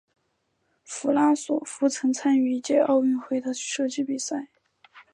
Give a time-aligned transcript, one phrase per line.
[0.83, 4.47] 弗拉索夫曾参与一届奥运会的射击比赛。